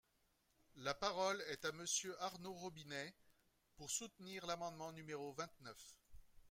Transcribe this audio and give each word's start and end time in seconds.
La 0.77 0.95
parole 0.95 1.39
est 1.51 1.63
à 1.63 1.71
Monsieur 1.73 2.19
Arnaud 2.23 2.53
Robinet, 2.53 3.13
pour 3.75 3.91
soutenir 3.91 4.47
l’amendement 4.47 4.91
numéro 4.91 5.31
vingt-neuf. 5.33 5.95